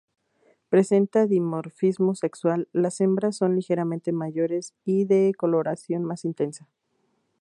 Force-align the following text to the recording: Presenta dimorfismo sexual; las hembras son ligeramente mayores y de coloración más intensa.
Presenta 0.69 1.27
dimorfismo 1.27 2.15
sexual; 2.15 2.67
las 2.73 2.99
hembras 3.01 3.35
son 3.37 3.55
ligeramente 3.55 4.11
mayores 4.11 4.73
y 4.83 5.05
de 5.05 5.31
coloración 5.37 6.05
más 6.05 6.25
intensa. 6.25 6.67